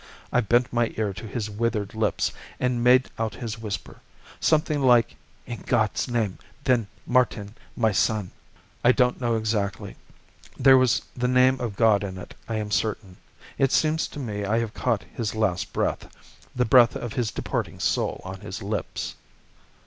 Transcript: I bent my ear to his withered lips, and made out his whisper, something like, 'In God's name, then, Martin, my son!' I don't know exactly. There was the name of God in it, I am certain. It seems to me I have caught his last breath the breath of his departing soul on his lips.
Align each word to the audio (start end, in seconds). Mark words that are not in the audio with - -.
I 0.33 0.41
bent 0.41 0.73
my 0.73 0.91
ear 0.97 1.13
to 1.13 1.27
his 1.27 1.47
withered 1.47 1.93
lips, 1.93 2.31
and 2.59 2.83
made 2.83 3.11
out 3.19 3.35
his 3.35 3.59
whisper, 3.59 3.99
something 4.39 4.81
like, 4.81 5.15
'In 5.45 5.61
God's 5.61 6.07
name, 6.09 6.39
then, 6.63 6.87
Martin, 7.05 7.53
my 7.75 7.91
son!' 7.91 8.31
I 8.83 8.93
don't 8.93 9.21
know 9.21 9.35
exactly. 9.35 9.95
There 10.57 10.75
was 10.79 11.03
the 11.15 11.27
name 11.27 11.59
of 11.61 11.75
God 11.75 12.03
in 12.03 12.17
it, 12.17 12.33
I 12.49 12.55
am 12.55 12.71
certain. 12.71 13.17
It 13.59 13.71
seems 13.71 14.07
to 14.07 14.19
me 14.19 14.43
I 14.43 14.57
have 14.57 14.73
caught 14.73 15.03
his 15.03 15.35
last 15.35 15.71
breath 15.71 16.09
the 16.55 16.65
breath 16.65 16.95
of 16.95 17.13
his 17.13 17.29
departing 17.29 17.79
soul 17.79 18.21
on 18.25 18.39
his 18.41 18.63
lips. 18.63 19.13